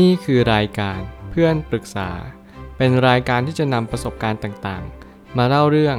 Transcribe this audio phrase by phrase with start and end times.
[0.00, 2.10] นี่คือรายการเพื่อนปรึกษา
[2.76, 5.96] เป็นรายการที่จะนำประสบการณ์ต่างๆ มาเล่าเรื่อง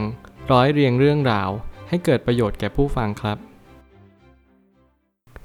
[0.52, 1.50] ร้อยเรียงเรื่องราว
[1.90, 3.38] ให้เกิดประโยชน์แก่ผู้ฟังครับ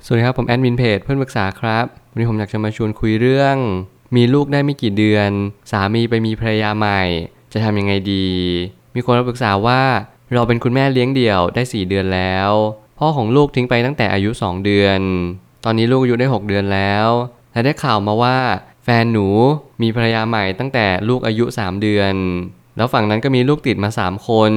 [0.04, 3.56] สวัสดีครับผมแอดมินเพจเพื่อนปรึกษาครับ วันนี้ผมอยากจะมาชวนคุยเรื่อง
[4.16, 5.30] มีลูกได้ไม่กี่เดือน
[5.71, 7.03] สามีไปมีภรรยาใหม่
[7.53, 8.29] จะทำยังไงดี
[8.95, 9.83] มีคนมาปรึกษาว่า
[10.35, 12.51] เราเป็นคุณแม่เลี้ยงเดี่ยวได้ 4 เดือนแล้ว
[12.99, 15.01] พ่อของลูกทิ้งไปตั้งแต่อายุ 2 เดือน
[15.65, 17.09] ตอนนี้ลูกอายุได้ 6 เดือนแล้ว
[17.59, 18.38] และได้ข่าวมาว่า
[18.84, 19.27] แฟนหนู
[19.82, 22.14] มีภรรยาใหม่ตั้งแต่ลูกอายุ 3 เดือน
[22.77, 24.52] แล้วฝั่งนั้นก็มีลูกติดมา 3 คน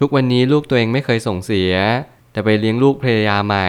[0.00, 1.72] ทุกวันนี้ลูกตัวเองไม่เคยส่งเสีย
[2.32, 3.68] แต่ไปเลี้ยงลูกภรรยาใหม่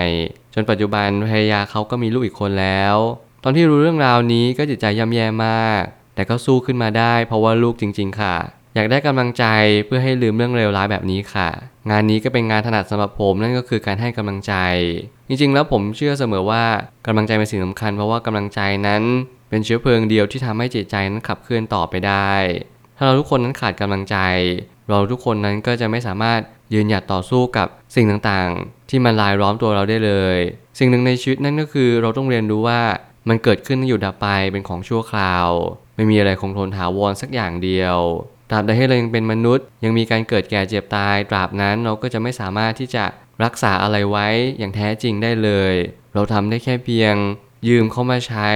[0.53, 2.95] จนปัจจุบันภรรยาเขาก็มีลูกอีกคนแล้ว
[3.43, 5.81] ตอนที่รู้เรื่องราวนี้ก็จิตใจย่ำแย่มาก
[6.15, 8.35] แต่ก็สู้ขึ้นมาได้เพราะว่าลูกจริง ๆ ค่ะ
[8.77, 9.45] อยากได้กำลังใจ
[9.85, 11.49] เพื่อให้ลืมเรื่องเลวร้ายแบบนี้ค่ะ
[11.89, 14.53] งานนี้ก็เป็นงานถนัดสำหรับผมนั่นก็คือการให้กำลังใจ
[15.27, 16.63] จริงๆ แล้วผมเชื่อเสมอว่า
[17.07, 19.03] กำลังใจเป็นสิ่งสำคัญ เพราะว่ากำลังใจนั้น
[19.49, 22.33] เป็นเชื้อเพลิงเดียวที่ทำให้จิตใจนั้นขับเคลื่อนต่อไปได้
[22.97, 24.17] ถ้าเราทุกคนนั้นขาดกำลังใจ
[24.89, 26.39] เราทุกคนนั้นก็จะไม่สามารถ
[26.73, 30.37] ยืนหยัดต่อสู้กับสิ่งต่างๆ ที่มันลายล้อมตัวเราได้เลย
[30.79, 32.81] สิ่งหนึ่งในชีวิตนั่นก็คือเราต้องเรียนรู้ว่า
[33.29, 35.49] มันเกิดขึ้นอยู่ดับไปเป็นของชั่วคราว
[35.95, 37.97] ไม่มีอะไรคงทนถาวรสักอย่างเดียว
[38.49, 43.05] ตราบใดที่เรายังเป็นมนุษย์ ยังมีการเกิดแก่เจ็บตาย ตราบนั้นเราก็จะไม่สามารถที่จะ
[43.43, 45.73] รักษาอะไรไว้อย่างแท้จริงได้เลย
[46.13, 47.15] เราทำได้แค่เพียง
[47.67, 48.49] ยืมเข้ามาใช้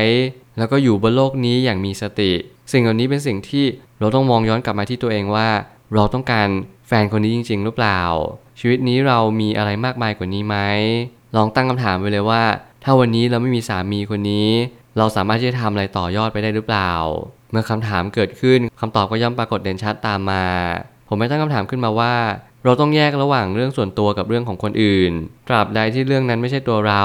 [0.58, 2.32] แล้วก็อยู่บนโลกนี้อย่างมีสติ
[2.72, 3.66] สิ่งเหล่านี้เป็นสิ่งที่
[4.00, 5.50] เราต้องมองย้อนกลับมาที่ตัวเองว่า
[5.94, 6.48] เราต้องการ
[6.88, 8.02] แฟนคนนี้จริง ๆ หรือเปล่า
[8.60, 10.58] ชีวิตนี้เรามีอะไรมากมายกว่านี้ไหม
[11.36, 12.44] ลองตั้งคำถามไปเลยว่า
[12.84, 14.50] ถ้าวันนี้เราไม่มีสามีคนนี้
[14.98, 16.92] เราสามารถที่จะทำอะไรต่อยอดไปได้หรือเปล่า
[17.52, 20.46] เมื่อคำถามเกิดขึ้นคำตอบก็ย่อมปรากฏเด่นชัดตามมา
[21.08, 22.14] ผมไม่ตั้งคำถามขึ้นมาว่า
[22.66, 25.12] เราต้องแยกระหว่างเรื่องส่วนตัวกับเรื่องของคนอื่น
[25.48, 27.04] ตราบใดที่เรื่องนั้นไม่ใช่ตัวเรา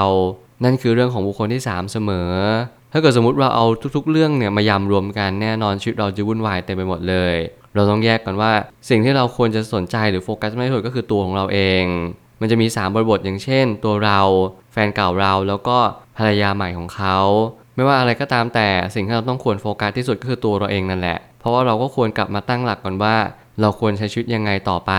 [0.63, 2.31] นั่นคือเรื่องของบุคคลที่ 3 เสมอ
[2.93, 7.35] ถ้าเกิดสมมติเราเอาทุกๆ เรื่องเนี่ยมายำรวมกันแน่นอนชีวิตเราจะวุ่นวายเต็มไปหมดเลย
[7.75, 8.51] เราต้องแยกกันว่า
[8.89, 11.83] สิ่งที่เราควรจะสนใจหรือโฟกัสไมากที่สุดก็คือตัวของเราเอง
[12.41, 14.19] มันจะมี 3 บริบทอย่างเช่น ตัวเรา
[14.73, 15.77] แฟนเก่าเราแล้วก็
[16.17, 17.17] ภรรยาใหม่ของเขา
[17.77, 23.15] ไม่ว่าอะไรก็ตามแต่สิ่งที่เราต้องควรโฟกัสที่สุดก็คือตัวเราเองนั่นแหละ เพราะว่าเราก็ควรกลับมาตั้งหลักก่อนว่า
[23.61, 24.93] เราควรใช้ชีวิตยังไงต่อไป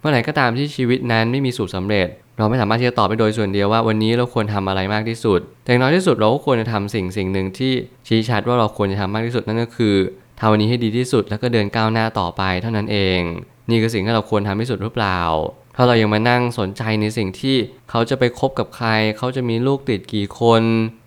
[0.00, 2.08] เมื่อไหร่ก็ตามที่ชีวิตนั้นไม่มีสูตรสาเร็จ
[2.38, 7.72] เราไม่สามารถที่จะตอบไปโดยส่วนเดียวว่าวันนี้เราควรทำอะไรมากที่สุด แต่อย่างน้อยที่สุดเราก็ควรจะทำสิ่งสิ่งหนึ่งที่
[8.08, 9.94] ชี้ชัดว่าเราควรจะทำมากที่สุดนั่นก็คือ
[10.40, 13.20] ทำวันนี้ให้ดีที่สุดแล้วก็เดินก้าวหน้าต่อไปเท่านั้นเอง
[13.70, 15.20] นี่คือสิ่งที่เราควรทำที่สุดหรือเปล่า
[15.80, 17.56] ถ้าเรายังมานั่งสนใจในสิ่งที่
[17.90, 20.62] เขาจะไปคบกับใคร เขาจะมีลูกติดกี่คน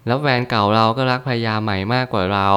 [0.07, 2.49] แล้วแฟนเก่าเราก็รักภรรยาใหม่มากกว่าเรา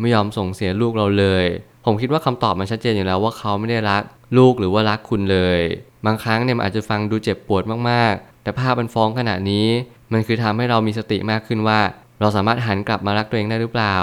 [0.00, 1.44] ไม่ยอมส่งเสียลูกเราเลย
[1.84, 4.02] ผมคิดว่าคำตอบมันชัดเจนอยู่แล้วว่าเขาไม่ได้รัก
[4.38, 5.60] ลูกหรือว่ารักคุณเลย
[6.06, 9.66] บางครั้งเนี่ยมันอาจจะฟังดูเจ็บปวดมากๆ แต่ภาพมันฟ้องขนาดนี้
[10.12, 11.80] มันคือทำให้เรามีสติมากขึ้นว่า
[12.20, 13.96] เราสามารถหันกลับมารักตัวเองได้หรือเปล่า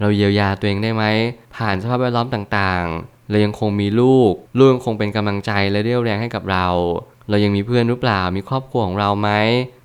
[0.00, 1.04] เราเยียวยาตัวเองได้ไหม
[1.56, 6.66] ผ่านสภาพแวดล้อมต่างๆ เรายังคงมีลูก ลูกยังคงเป็นกำลังใจและเรี่ยวแรงให้กับเรา
[7.28, 9.30] เรายังมีเพื่อนหรือเปล่า มีครอบครัวของเราไหม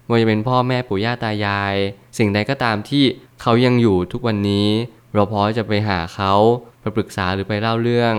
[0.10, 1.76] ม่ว่าจะเป็นพ่อแม่ปู่ย่าตายาย
[2.18, 3.04] สิ่งใดก็ตามที่
[3.42, 4.68] เขายังอยู่ทุกวันนี้
[5.14, 6.34] เราพอจะไปหาเขา
[6.82, 8.16] ไปปรึกษาหรือไปเล่าเรื่อง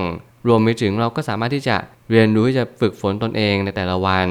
[0.49, 1.77] รวมไปถึงเราก็สามารถที่จะ
[2.11, 4.29] เรียนรู้ที่จะฝึกฝนตนเองในแต่ละวัน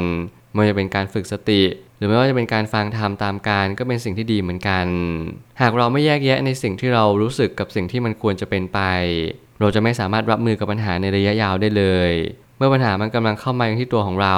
[0.54, 1.62] ไม่ว่าจะเป็นการฝึกสติ
[1.98, 4.86] หรือไม่ว่าจะเป็นการฟังธรรมตามการก็เป็นสิ่งที่ดีเหมือนกัน
[5.62, 8.80] หากเราไม่แยกแยะในสิ่งที่เรารู้สึกกับสิ่งที่มันควรจะเป็นไป
[9.60, 12.12] เราจะไม่สามารถรับมือกับปัญหาในระยะยาวได้เลย
[12.58, 14.38] เมื่อปัญหามันกำลังเข้ามาที่ตัวของเรา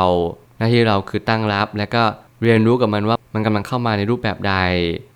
[0.57, 2.03] หน้าที่เราคือตั้งรับ และก็
[2.43, 4.55] เรียนรู้กับมันว่ามันกำลังเข้ามาในรูปแบบใด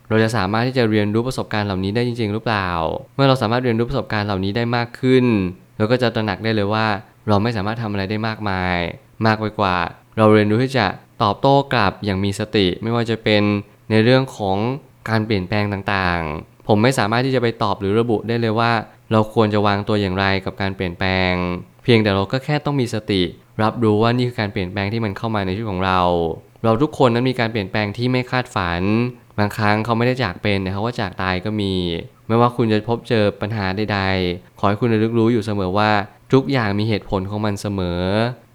[0.10, 2.70] เราจะสามารถที่จะเรียนรู้ประสบการณ์เหล่านี้ได้จริง ๆ หรือเปล่า
[3.16, 5.26] เมื่อเราสามารถเรียนรู้ประสบการณ์เหล่านี้ได้มากขึ้น
[5.78, 6.86] เราก็จะตระหนักได้เลยว่า
[7.28, 8.78] เราไม่สามารถทำอะไรได้มากมาย
[9.26, 9.78] มากไปกว่า
[10.18, 10.88] เราเรียนรู้ที่จะ
[11.24, 13.44] ตอบโต้กลับอย่างมีสติ ไม่ว่าจะเป็น
[13.90, 14.58] ในเรื่องของ
[15.10, 18.72] การเปลี่ยนแปลงต่างๆ ผมไม่สามารถที่จะไปตอบหรือระบุได้เลยว่า
[19.12, 21.34] เราควรจะวางตัวอย่างไรกับการเปลี่ยนแปลง
[21.84, 23.22] เพียงแต่เราก็แค่ต้องมีสติ
[23.64, 26.02] รับรู้ว่านี่คือการเปลี่ยนแปลงที่มันเข้ามาในชีวิตของเรา
[26.64, 28.82] เราทุกคนนั้นมีการเปลี่ยนแปลงที่ไม่คาดฝัน
[29.38, 31.74] บางครั้งเขาไม่ได้จากเป็นแต่เขาว่าจากตายก็มี
[32.28, 35.92] ไม่ว่าคุณจะพบเจอปัญหาใดๆ ขอให้คุณระลึกรู้อยู่เสมอว่า
[36.34, 38.02] ทุกอย่างมีเหตุผลของมันเสมอ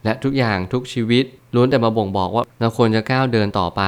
[0.05, 1.25] และทุกอย่างทุกชีวิต
[1.55, 3.83] ล้วนแต่มาบ่งบอกว่าเราควรจะก้าวเดินต่อไป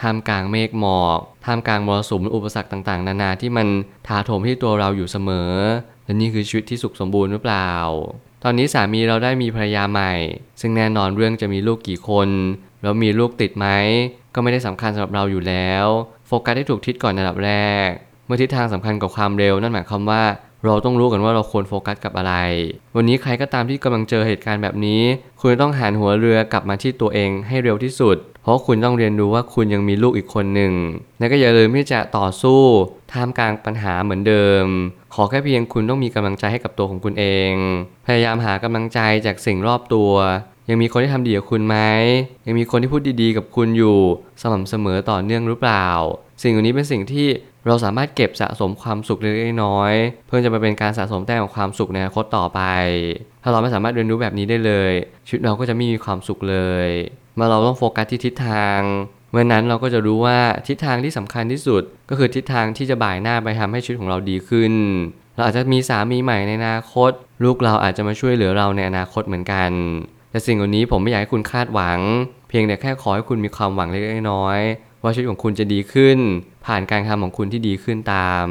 [0.00, 3.66] ท่ามกลางเมฆหมอกท่ามกลางมรสุมอุปสรรคต่าง ๆ นานาที่มัน
[4.06, 5.50] ถาโถมที่ตัวเราอยู่เสมอ
[6.04, 7.70] และนี่คือชีวิตที่สุขสมบูรณ์หรือเปล่า
[8.44, 10.12] ตอนนี้สามีเราได้มีภรรยาใหม่
[10.60, 12.28] ซึ่งแน่นอนเรื่องจะมีลูกกี่คน
[12.82, 13.66] แล้วมีลูกติดไหม
[14.34, 15.86] ก็ไม่ได้สำคัญสำหรับเราอยู่แล้ว
[16.26, 17.52] โฟกัสให้ถูกทิศก่อนในระดับแร
[17.86, 17.88] ก
[18.26, 20.22] เมื่อทิศทางสำคัญกับความเร็วนั่นหมายความว่า
[20.64, 22.34] เราต้องรู้กันว่าเราควรโฟกัสกับอะไร
[22.96, 25.02] วันนี้ใครก็ตามที่กำลังเจอเหตุการณ์แบบนี้
[25.40, 30.72] คุณต้องหันหัวเรือกลับมาที่ตัวเองให้เร็วที่สุดเพเพราะคุณต้องเรียนรู้ว่าคุณยังมีลูกอีกคนหนึ่ง
[31.18, 32.60] และก็อย่าลืมที่จะต่อสู้
[33.12, 34.64] ท่ามกลางปัญหาเหมือนเดิม
[35.14, 37.52] ขอแค่เพียงคุณต้องมีกำลังใจให้กับตัวของคุณเอง
[38.06, 40.10] พยายามหากำลังใจจากสิ่งรอบตัว
[40.68, 41.76] ยังมีคนที่ทำดีกับคุณไหม
[42.46, 43.98] ยังมีคนที่พูดดีๆกับคุณอยู่
[44.42, 45.86] สม่ำเสมอต่อเนื่องหรือเปล่า
[46.42, 47.26] สิ่งเหล่านี้เป็นสิ่งที่
[47.66, 49.34] เราสามารถเก็บสะสมความสุขเล็ก
[49.64, 49.92] น้อย
[50.26, 52.60] เพื่อจะมาเป็นการสะสมแต้มของความสุขในอนาคตต่อไป
[53.42, 54.92] ถ้าเราไม่สามารถเรียนรู้แบบนี้ได้เลย
[55.26, 56.88] ชีวิตเราก็จะไม่มีความสุขเลย
[57.36, 58.80] เมื่อเราต้องโฟกัสที่ทิศทาง
[59.30, 60.38] เมื่อนั้นเราก็จะรู้ว่า
[60.68, 64.72] ทิศทางที่สำคัญที่สุด ก็คือทิศทางที่จะบ่ายหน้าไปทำให้ชีวิตของเราดีขึ้น
[65.34, 67.10] เราอาจจะมีสามีใหม่ในอนาคต
[67.44, 69.70] ลูกเราอาจจะมาช่วยเหลือเราในอนาคตเหมือนกัน
[70.34, 71.98] แต่สิ่งเหล่านี้ผมไม่อยากให้คุณคาดหวัง
[72.48, 76.18] เพียงแต่แค่ขอให้คุณมีความหวังเล็กๆน้อยๆว่าชีวิตของคุณจะดีขึ้น
[76.66, 78.46] ผ่านการทำของคุณที่ดีขึ้นตาม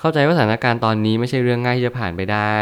[0.00, 2.56] เข้าใจว่าสถานการณ์ตอนนี้ไม่ใช่เรื่องง่ายที่จะผ่านไปได้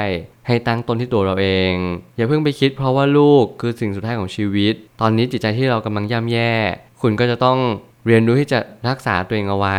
[0.47, 1.73] ให้ตั้งต้นที่ตัวเราเอง
[2.17, 6.53] อย่าเพิ่งไปคิดเพราะว่าลูกคือสิ่งสุดท้ายของชีวิต ตอนนี้จิตใจที่เรากำลังย่ำแย่
[7.01, 7.59] คุณก็จะต้อง
[8.07, 9.79] เรียนรู้ที่จะรักษาตัวเองเอาไว้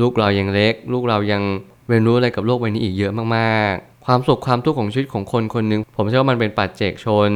[0.00, 1.42] ลูกเรายังเล็ก ลูกเรายัง
[1.88, 7.30] เรียนรู้อะไรกับโลกใบนี้อีกเยอะมากๆ ความสุขความทุกข์ของชีวิตของคนคนหนึ่งผมเชื่อว่ามันเป็นปัจเจกชน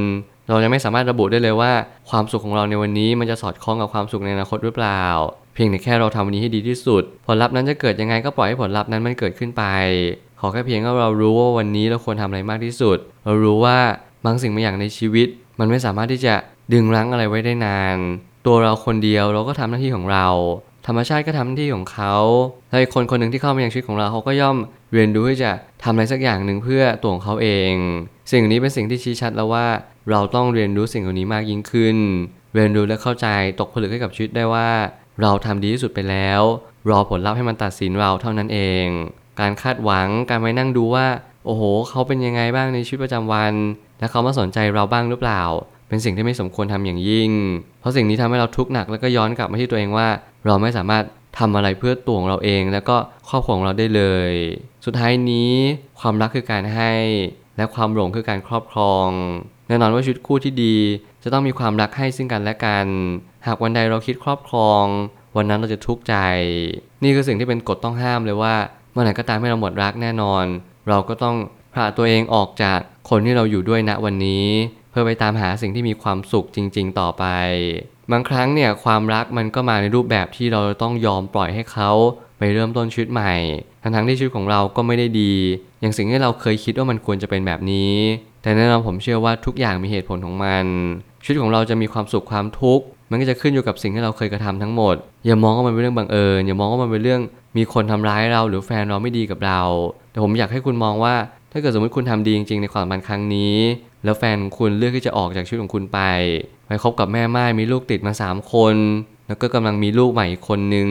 [0.48, 1.72] เราจะไม่สามารถระบุได้เลยว่า
[2.10, 5.04] ความสุขของเราในวันนี้มันจะสอดคล้องกับความสุขในอนาคตหรือเปล่า
[5.54, 9.62] เพียงแต่แค่เราทำวันนี้ให้ดีที่สุด ผลลัพธ์นั้นจะเกิดยังไงก็ปล่อยให้ผลลัพธ์นั้นมันเกิดขึ้นไป
[10.40, 13.78] ขอแค่เพียงว่าเรารู้ว่าวันนี้เราควรทำอะไรมากที่สุด เรารู้ว่า
[14.24, 15.28] บางสิ่งบางอย่างในชีวิต
[15.58, 16.34] มันไม่สามารถที่จะ
[16.72, 17.96] ดึงรั้งอะไรไว้ได้นาน
[18.46, 20.28] ตัวเราคนเดียวเราก็ทำหน้าที่ของเรา
[20.86, 22.14] ธรรมชาติก็ทำหน้าที่ของเขา
[22.70, 24.56] แล้วอีกคนคนหนึ่งที่เข้ามายังชีวิตของเราเขาก็ย่อม
[24.92, 25.50] เรียนรู้ที่จะ
[25.84, 27.72] ทำอะไรสักอย่างหนึ่งเพื่อตัวของเขาเอง
[28.32, 29.66] สิ่งนี้เป็นสิ่งที่ชี้ชัดแล้วว่า
[30.10, 31.96] เราต้องเรียนรู้สิ่งเหล่านี้มากยิ่งขึ้น
[32.54, 33.26] เรียนรู้และเข้าใจ
[33.60, 34.68] ตกผลึกให้กับชีวิตได้ว่า
[35.22, 36.40] เราทำดีที่สุดไปแล้ว
[36.90, 38.86] รอผลลัพธ์ให้มันตัดสินเราเท่านั้นเอง
[39.40, 41.06] การคาดหวังการไปนั่งดูว่า
[41.44, 43.52] โอ้โห เขาเป็นยังไงบ้างในชีวิตประจำวัน
[43.98, 45.42] และเขามาสนใจเราบ้างหรือเปล่า
[45.88, 47.30] เป็นสิ่งที่ไม่สมควรทำอย่างยิ่ง
[47.80, 50.08] เพราะสิ่งนี้ทำให้เราทุกข์หนักแล้วก็ย้อนกลับมาที่ตัวเองว่า
[50.46, 51.04] เราไม่สามารถ
[51.38, 52.96] ทำอะไรเพื่อตัวของเราเอง แล้วก็
[53.28, 54.32] ครอบครัวของเราได้เลย
[54.84, 55.52] สุดท้ายนี้
[56.00, 56.92] ความรักคือการให้
[57.56, 59.08] และความหลงคือการครอบครอง
[59.68, 60.76] แน่นอนว่าชีวิตคู่ที่ดี
[61.22, 62.86] จะต้องมีความรักให้ซึ่งกันและกัน
[63.46, 64.84] หากวันใดเราคิดครอบครอง
[65.36, 66.14] วันนั้นเราจะทุกข์ใจ
[67.02, 68.54] นี่คือสิ่งที่เป็นกฎต้องห้ามเลยว่า
[68.92, 70.44] เมื่อไหร่ก็ตามให้เราหมดรักแน่นอน
[70.88, 71.36] เราก็ต้อง
[71.74, 72.78] พาตัวเองออกจาก
[73.10, 74.46] คนที่เราอยู่ด้วยณวันนี้
[74.90, 77.24] เพื่อไปตามหาสิ่งที่มีความสุขจริง ๆ ต่อไป
[78.12, 81.90] บางครั้งเนี่ยความรักมันก็มาในรูปแบบที่เราต้องยอมปล่อยให้เขา
[82.38, 83.34] ไปเริ่มต้นชีวิตใหม่
[83.82, 85.32] ทั้งๆที่ชีวิตของเราก็ไม่ได้ดี
[85.80, 87.94] อย่างสิ่งที่เราเคยคิดว่ามันควรจะเป็นแบบนี้
[88.42, 90.64] แต่แน่นอนผมเชื่อว่าทุกอย่างมีเหตุผลของมัน
[91.22, 94.96] ชีวิตของเราจะมีความสุขความทุกข์ มันก็จะขึ้นอยู่กับสิ่งที่เราเคยกระทำทั้งหมด
[95.26, 97.20] อย่ามองว่ามันเป็นเรื่องบังเอิญ อย่ามองว่ามันเป็นเรื่อง
[97.56, 99.60] มีคนทำร้ายเราหรือแฟนเราไม่ดีกับเรา
[100.10, 101.14] แต่ผมอยากให้คุณมองว่า
[101.52, 103.56] ถ้าเกิดสมมติคุณทำดีจริงๆ ในความสัมพันธ์ครั้งนี้
[104.04, 106.00] แล้วแฟนคุณเลือกที่จะออกจากชีวิตของคุณไป
[106.66, 108.74] ไปคบกับแม่ไม้มีลูกติดมา 3 คน
[109.26, 110.88] แล้วก็กำลังมีลูกใหม่คนหนึ่ง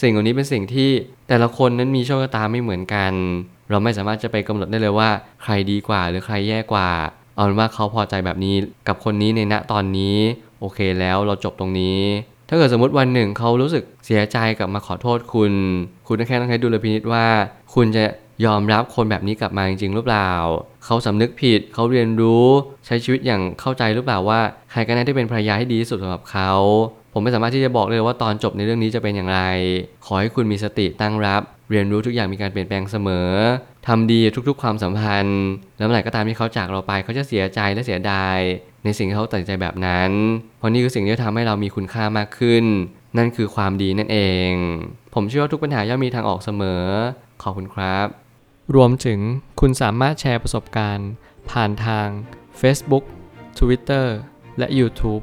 [0.00, 0.90] สิ่งเหล่านี้เป็นสิ่งที่
[1.28, 3.12] แต่ละคนนั้นมีโชคชะตาไม่เหมือนกัน
[3.70, 5.10] เราไม่สามารถจะไปกำหนดได้เลยว่า
[5.42, 6.90] ใครดีกว่าหรือใครแย่กว่า
[7.36, 8.54] เอาเป็นว่าเขาพอใจแบบนี้
[8.88, 10.16] กับคนนี้ในณตอนนี้
[10.60, 12.00] โอเคแล้วเราจบตรงนี้
[12.48, 15.52] ถ้าเกิดสมมติวันหนึ่งเขารู้สึกเสียใจกับมาขอโทษคุณ
[16.06, 17.26] คุณแค่ต้องใช้ดุลพินิษว่า
[17.74, 18.04] คุณจะ
[18.44, 20.30] ยอมรับคนแบบนี้กลับมาจริงๆหรือเปล่า
[20.84, 22.46] เขาสำนึกผิด เขาเรียนรู้
[22.86, 24.40] ใช้ชีวิตอย่างเข้าใจหรือเปล่าว่า
[24.70, 26.52] ใครกันแน่ที่เป็นภรรยาที่ดีที่สุดสำหรับเขา
[27.12, 29.40] ผมไม่สามารถที่จะบอกเลยว่าตอนจบในเรื่องนี้จะเป็นอย่างไร
[30.06, 33.30] ขอให้คุณมีสติตั้งรับ เรียนรู้ทุกอย่างมีการเปลี่ยนแปลงเสมอ
[33.86, 35.42] ทำดีทุกๆ ความสัมพันธ์
[35.78, 38.38] แล้วเมื่อไหร่ก็ตามที่เขาจากเราไปเขาจะเสียใจและเสียดาย
[38.84, 40.10] ในสิ่งที่เขาตัดใจแบบนั้น
[40.58, 42.64] เพราะนี่คือสิ่งที่ทำให้เรามีคุณค่ามากขึ้น
[43.18, 44.18] นั่นคือความดีนั่นเอ
[44.50, 44.52] ง
[45.14, 46.84] ผมเชื่อว่าทุกปัญหาย่อมมีทางออกเสมอ
[47.42, 48.06] ขอบคุณครับ
[48.74, 49.20] รวมถึง
[49.60, 51.10] คุณสามารถแชร์ประสบการณ์
[51.50, 52.08] ผ่านทาง
[52.60, 53.04] Facebook
[53.58, 54.06] Twitter
[54.58, 55.22] และ YouTube